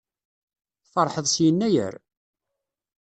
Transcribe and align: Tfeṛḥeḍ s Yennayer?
Tfeṛḥeḍ 0.83 1.25
s 1.33 1.35
Yennayer? 1.43 1.93